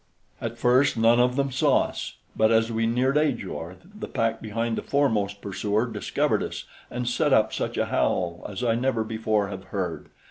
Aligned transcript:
At 0.41 0.57
first 0.57 0.97
none 0.97 1.19
of 1.19 1.35
them 1.35 1.51
saw 1.51 1.83
us; 1.83 2.15
but 2.35 2.49
as 2.51 2.71
we 2.71 2.87
neared 2.87 3.19
Ajor, 3.19 3.75
the 3.93 4.07
pack 4.07 4.41
behind 4.41 4.75
the 4.75 4.81
foremost 4.81 5.41
pursuer 5.43 5.85
discovered 5.85 6.41
us 6.41 6.63
and 6.89 7.07
set 7.07 7.31
up 7.33 7.53
such 7.53 7.77
a 7.77 7.85
howl 7.85 8.43
as 8.49 8.63
I 8.63 8.73
never 8.73 9.03
before 9.03 9.49
have 9.49 9.65
heard. 9.65 10.09